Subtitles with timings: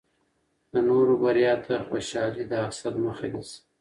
[0.71, 3.57] د نورو بریا ته خوشحالي د حسد مخه نیسي.